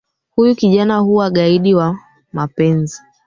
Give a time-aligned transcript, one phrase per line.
[0.35, 1.99] Huyu kijana huwa gaidi wa
[2.33, 3.01] mapenzi.